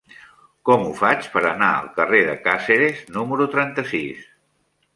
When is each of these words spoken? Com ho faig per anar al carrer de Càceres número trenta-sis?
Com 0.69 0.85
ho 0.85 0.93
faig 1.01 1.27
per 1.33 1.43
anar 1.49 1.67
al 1.81 1.91
carrer 1.99 2.23
de 2.31 2.35
Càceres 2.49 3.05
número 3.19 3.49
trenta-sis? 3.55 4.29